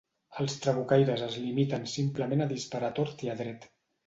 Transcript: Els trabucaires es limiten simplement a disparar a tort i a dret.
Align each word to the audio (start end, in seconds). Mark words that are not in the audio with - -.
Els 0.43 0.53
trabucaires 0.61 1.21
es 1.25 1.35
limiten 1.43 1.85
simplement 1.93 2.43
a 2.47 2.49
disparar 2.55 2.89
a 2.91 2.97
tort 3.03 3.25
i 3.29 3.31
a 3.37 3.39
dret. 3.45 3.71